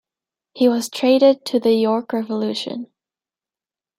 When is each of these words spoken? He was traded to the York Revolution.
He 0.55 0.67
was 0.67 0.89
traded 0.89 1.45
to 1.45 1.59
the 1.59 1.73
York 1.73 2.11
Revolution. 2.11 2.87